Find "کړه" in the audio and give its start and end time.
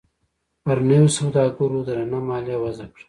2.91-2.99